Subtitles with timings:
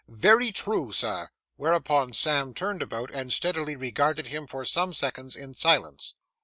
[0.09, 5.53] Very true, sir;' whereupon Sam turned about and steadily regarded him for some seconds in
[5.53, 6.15] silence.